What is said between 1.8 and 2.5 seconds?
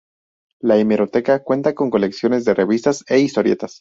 colecciones